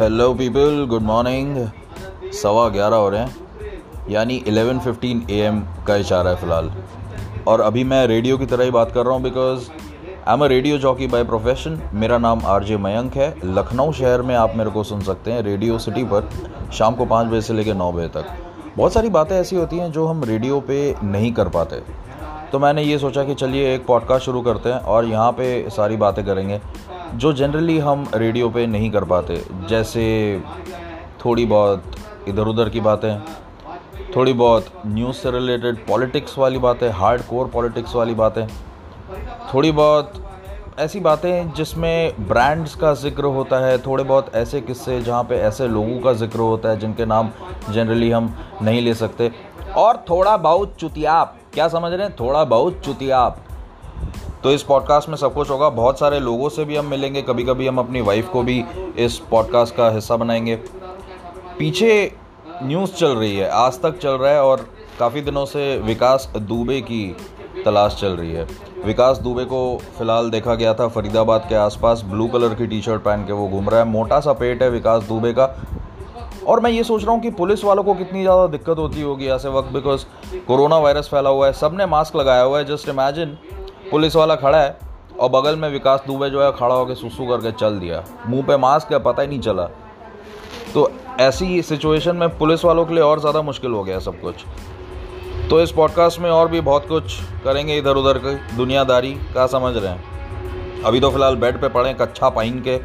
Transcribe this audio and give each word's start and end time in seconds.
Hello 0.00 0.34
people 0.34 0.84
good 0.90 1.02
morning 1.02 1.56
सवा 2.32 2.68
ग्यारह 2.68 2.96
हो 2.96 3.08
रहे 3.08 3.20
हैं। 3.20 4.10
यानी 4.10 4.36
11:15 4.48 5.30
एम 5.30 5.60
का 5.86 5.96
इशारा 5.96 6.30
है 6.30 6.36
फ़िलहाल। 6.36 6.70
और 7.48 7.60
अभी 7.60 7.82
मैं 7.84 8.06
रेडियो 8.06 8.36
की 8.38 8.46
तरह 8.46 8.64
ही 8.64 8.70
बात 8.70 8.92
कर 8.92 9.04
रहा 9.04 9.14
हूँ 9.14 9.22
because 9.22 9.68
I 10.28 10.34
am 10.34 10.44
a 10.44 10.46
radio 10.46 10.78
jockey 10.78 11.06
by 11.06 11.24
profession 11.24 11.80
मेरा 11.94 12.18
नाम 12.18 12.46
आर 12.46 12.64
जे 12.64 12.76
मयंक 12.76 13.16
है। 13.16 13.32
लखनऊ 13.44 13.92
शहर 13.92 14.22
में 14.22 14.34
आप 14.34 14.56
मेरे 14.56 14.70
को 14.70 14.82
सुन 14.82 15.00
सकते 15.00 15.32
हैं 15.32 15.42
रेडियो 15.42 15.78
सिटी 15.78 16.04
पर 16.04 16.28
शाम 16.72 16.94
को 16.94 17.04
पाँच 17.06 17.26
बजे 17.26 17.40
से 17.40 17.54
लेकर 17.54 17.74
नौ 17.74 17.92
बजे 17.92 18.08
तक। 18.08 18.24
बहुत 18.76 18.92
सारी 18.92 19.10
बातें 19.10 19.36
ऐसी 19.36 19.56
होती 19.56 19.78
हैं 19.78 19.92
जो 19.92 20.06
हम 20.06 20.24
रेडियो 20.24 20.60
पे 20.60 20.94
नहीं 21.04 21.32
कर 21.32 21.48
पाते। 21.48 21.82
तो 22.52 22.58
मैंने 22.58 22.82
ये 22.82 22.98
सोचा 22.98 23.24
कि 23.24 23.34
चलिए 23.34 23.74
एक 23.74 23.86
पॉडकास्ट 23.86 24.24
शुरू 24.24 24.40
करते 24.42 24.68
हैं 24.68 24.78
और 24.78 25.04
यहाँ 25.04 25.32
पे 25.32 25.48
सारी 25.70 25.96
बातें 25.96 26.24
करेंगे। 26.26 26.60
जो 27.14 27.32
जनरली 27.32 27.78
हम 27.78 28.06
रेडियो 28.14 28.48
पे 28.50 28.66
नहीं 28.66 28.90
कर 28.90 29.04
पाते, 29.04 29.42
जैसे 29.68 30.04
थोड़ी 31.24 31.46
बहुत 31.46 31.96
इधर 32.28 32.46
उधर 32.46 32.68
की 32.68 32.80
बातें, 32.80 33.20
थोड़ी 34.16 34.32
बहुत 34.32 34.66
न्यूज़ 34.86 35.16
से 35.16 35.30
रिलेटेड 35.30 35.86
पॉलिटिक्स 35.86 36.38
वाली 36.38 36.58
बातें 36.58 36.88
हार्ड 36.90 37.22
कोर 37.22 37.48
पॉलिटिक्स 37.48 37.94
वाली 37.94 38.14
बातें, 38.14 38.46
थोड़ी 39.54 39.72
बहुत 39.72 40.12
ऐसी 40.78 41.00
बातें 41.00 41.52
जिसमें 41.52 42.26
ब्रांड्स 42.28 42.74
का 42.74 42.92
ज़िक्र 42.94 43.24
होता 43.26 43.58
है, 43.66 43.78
थोड़े 43.78 44.04
बहुत 44.04 44.34
ऐसे 44.34 44.60
किस्से 44.60 45.00
जहाँ 45.02 45.22
पे 45.24 45.36
ऐसे 45.36 45.68
लोगों 45.68 45.98
का 46.00 46.12
ज़िक्र 46.12 46.38
होता 46.38 46.68
है 46.68 46.78
जिनके 46.78 47.06
नाम 47.06 47.30
जनरली 47.70 48.10
हम 48.10 48.34
नहीं 48.62 48.82
ले 48.82 48.94
सकते। 48.94 49.30
और 49.76 50.04
थोड़ा 50.10 50.36
बहुत 50.36 50.76
चुतियाप, 50.80 51.36
क्या 51.54 51.68
समझ 51.68 51.92
रहे 51.92 52.06
हैं? 52.06 52.14
थोड़ा 52.20 52.44
बहुत 52.44 52.80
चुतियाप। 52.84 53.44
तो 54.44 54.52
इस 54.52 54.62
पॉडकास्ट 54.62 55.08
में 55.08 55.16
सब 55.16 55.34
कुछ 55.34 55.50
होगा। 55.50 55.68
बहुत 55.68 55.98
सारे 55.98 56.18
लोगों 56.20 56.48
से 56.48 56.64
भी 56.64 56.76
हम 56.76 56.86
मिलेंगे। 56.86 57.22
कभी 57.22 57.44
कभी 57.44 57.66
हम 57.66 57.78
अपनी 57.78 58.00
वाइफ 58.00 58.28
को 58.28 58.42
भी 58.42 58.64
इस 58.96 59.18
पॉडकास्ट 59.30 59.74
का 59.74 59.90
हिस्सा 59.90 60.16
बनाएँगे। 60.16 60.56
पीछे 61.58 62.12
न्यूज़ 62.62 62.90
चल 62.90 63.16
रही 63.16 63.36
है। 63.36 63.48
आज 63.48 63.80
तक 63.80 63.98
चल 63.98 64.10
रहा 64.10 64.32
है 64.32 64.42
और 64.42 64.66
काफ़ी 64.98 65.20
दिनों 65.20 65.44
से 65.46 65.78
विकास 65.78 66.32
दुबे 66.36 66.80
की 66.80 67.16
तलाश 67.64 67.96
चल 68.00 68.08
रही 68.08 68.32
है। 68.32 68.46
विकास 68.84 69.18
दुबे 69.18 69.44
को 69.44 69.60
फ़िलहाल 69.98 70.30
देखा 70.30 70.54
गया 70.54 70.74
था 70.74 70.88
फरीदाबाद 70.88 71.46
के 71.48 71.54
आसपास। 71.54 72.02
ब्लू 72.02 72.26
कलर 72.26 72.54
की 72.54 72.66
टी 72.66 72.80
शर्ट 72.82 73.02
पहन 73.02 73.24
के 73.26 73.32
वो 73.32 73.48
घूम 73.48 73.68
रहा 73.68 73.80
है। 73.80 73.86
मोटा 73.86 74.20
सा 74.20 74.32
पेट 74.32 74.62
है 74.62 74.70
विकास 74.70 75.02
दुबे 75.02 75.32
का। 75.32 75.54
और 76.46 76.60
मैं 76.60 76.70
ये 76.70 76.84
सोच 76.84 77.02
रहा 77.04 77.12
हूँ 77.12 77.20
कि 77.22 77.30
पुलिस 77.30 77.64
वालों 77.64 77.82
को 77.84 77.94
कितनी 77.94 78.22
ज़्यादा 78.22 78.46
दिक्कत 78.46 78.78
होती 78.78 79.02
होगी 79.02 79.26
ऐसे 79.26 79.48
वक्त 79.48 79.68
बिकॉज़ 79.68 80.04
कोरोना 80.48 80.78
वायरस 80.78 81.08
फैला 81.08 81.30
हुआ 81.30 81.46
है। 81.46 81.52
सबने 81.52 81.86
मास्क 81.86 82.16
लगाया 82.16 82.42
हुआ 82.42 82.58
है। 82.58 82.64
जस्ट 82.64 82.88
इमेजिन 82.88 83.36
पुलिस 83.90 84.16
वाला 84.16 84.34
खड़ा 84.36 84.60
है 84.60 84.76
और 85.20 85.28
बगल 85.30 85.56
में 85.56 85.68
विकास 85.70 86.02
दुबे 86.06 86.28
जो 86.30 86.42
है 86.42 86.50
खड़ा 86.52 86.74
होकर 86.74 86.94
सुसु 86.94 87.26
करके 87.26 87.52
चल 87.52 87.78
दिया। 87.78 88.02
मुँह 88.26 88.42
पे 88.46 88.56
मास्क 88.56 88.92
है, 88.92 88.98
पता 88.98 89.22
ही 89.22 89.28
नहीं 89.28 89.40
चला। 89.40 89.64
तो 90.74 90.90
ऐसी 91.20 91.62
सिचुएशन 91.62 92.16
में 92.16 92.28
पुलिस 92.38 92.64
वालों 92.64 92.84
के 92.86 92.94
लिए 92.94 93.02
और 93.02 93.20
ज़्यादा 93.20 93.42
मुश्किल 93.42 93.72
हो 93.72 93.82
गया 93.84 93.98
सब 93.98 94.20
कुछ। 94.20 94.44
तो 95.50 95.60
इस 95.60 95.70
पॉडकास्ट 95.72 96.20
में 96.20 96.30
और 96.30 96.48
भी 96.48 96.60
बहुत 96.60 96.86
कुछ 96.88 97.18
करेंगे 97.44 97.76
इधर 97.78 97.96
उधर 97.96 98.18
की 98.18 98.34
दुनियादारी 98.56 99.12
का 99.34 99.46
समझ 99.46 99.76
रहे 99.76 99.92
हैं। 99.92 100.82
अभी 100.82 101.00
तो 101.00 101.10
फ़िलहाल 101.10 101.36
बेड 101.36 101.60
पे 101.60 101.68
पड़े 101.68 101.94
कच्छा 101.94 102.28
पहन 102.28 102.62
के। 102.68 102.78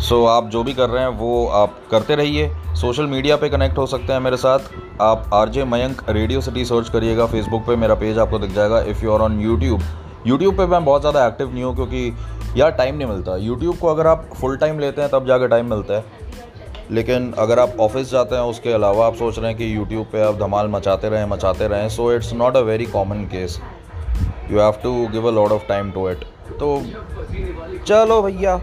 सो 0.00 0.24
आप 0.26 0.48
जो 0.48 0.62
भी 0.62 0.72
कर 0.74 0.88
रहे 0.90 1.02
हैं 1.02 1.10
वो 1.10 1.46
आप 1.54 1.78
करते 1.90 2.14
रहिए। 2.14 2.50
सोशल 2.76 3.06
मीडिया 3.06 3.36
पे 3.36 3.48
कनेक्ट 3.48 3.78
हो 3.78 3.86
सकते 3.86 4.12
हैं 4.12 4.20
मेरे 4.20 4.36
साथ। 4.36 4.58
आप 5.02 5.30
R 5.34 5.48
J 5.48 5.64
Mayank 5.64 6.02
Radio 6.08 6.40
City 6.40 6.64
search 6.64 6.88
करिएगा 6.88 7.26
फेसबुक 7.26 7.62
पे 7.66 7.76
मेरा 7.76 7.94
पेज 7.96 8.18
आपको 8.18 8.38
दिख 8.38 8.50
जाएगा 8.54 8.80
if 8.82 9.04
you 9.04 9.12
are 9.12 9.20
on 9.20 9.40
YouTube 9.40 9.82
YouTube 10.26 10.56
पे 10.56 10.66
मैं 10.66 10.84
बहुत 10.84 11.00
ज़्यादा 11.00 11.26
एक्टिव 11.26 11.52
नहीं 11.52 11.64
हूँ 11.64 11.74
क्योंकि 11.76 12.16
यार 12.56 12.70
टाइम 12.72 12.96
नहीं 12.96 13.08
मिलता। 13.08 13.36
यूट्यूब 13.38 13.76
को 13.78 13.88
अगर 13.88 14.06
आप 14.06 14.28
फुल 14.34 14.56
टाइम 14.56 14.78
लेते 14.78 15.00
हैं, 15.02 15.10
तब 15.10 15.26
जाकर 15.26 15.48
टाइम 15.48 15.70
मिलता 15.70 15.94
है। 15.94 16.04
लेकिन 16.90 17.32
अगर 17.38 17.58
आप 17.58 17.76
ऑफ़िस 17.80 18.10
जाते 18.10 18.34
हैं, 18.34 18.42
उसके 18.44 18.72
अलावा 18.72 19.06
आप 19.06 19.14
सोच 19.16 19.38
रहे 19.38 19.48
हैं 19.48 19.56
कि 19.58 19.74
यूट्यूब 19.76 20.06
पे 20.12 20.22
आप 20.22 20.38
धमाल 20.38 20.68
मचाते 20.70 21.08
रहें 21.08 21.26
मचाते 21.26 21.68
रहें 21.68 21.88
so 21.88 22.12
it's 22.12 22.32
not 22.34 22.56
a 22.56 22.60
very 22.62 22.86
common 22.86 23.24
case 23.32 23.58
you 24.50 24.60
have 24.60 24.80
to 24.82 24.92
give 25.12 25.28
a 25.28 25.32
lot 25.32 25.52
of 25.52 25.66
time 25.68 25.90
to 25.90 26.08
it 26.10 26.24
तो 26.60 26.80
चलो 27.86 28.20
भैया 28.22 28.56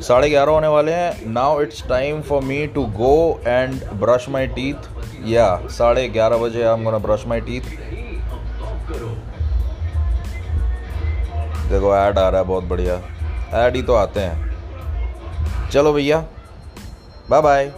साढ़े 0.00 0.28
ग्यारह 0.30 0.52
होने 0.52 0.68
वाले 0.68 0.92
हैं। 0.92 1.26
Now 1.32 1.60
it's 1.62 1.82
time 1.88 2.20
for 2.22 2.42
me 2.42 2.66
to 2.66 2.84
go 2.96 3.40
and 3.46 3.84
brush 4.00 4.28
my 4.28 4.46
teeth 4.48 4.88
या 5.26 5.48
साढ़े 5.70 6.08
ग्यारह 6.08 6.38
बजे 6.38 6.62
I 6.62 6.72
am 6.72 6.98
brush 6.98 7.26
my 7.26 7.40
teeth 7.40 7.76
देखो 11.70 11.94
ऐड 11.96 12.18
आ 12.18 12.28
रहा 12.28 12.40
है, 12.40 12.46
बहुत 12.46 12.64
बढ़िया। 12.64 13.00
ऐड 13.56 13.76
ही 13.76 13.82
तो 13.82 13.94
आते 13.94 14.20
हैं। 14.20 15.68
चलो 15.70 15.92
भैया 15.92 16.24
बाय 17.30 17.40
बाय 17.42 17.70